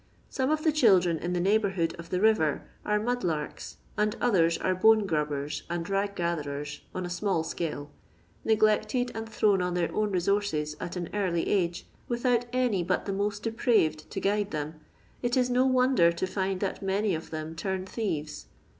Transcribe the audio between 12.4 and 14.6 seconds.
any but the most depmved to guide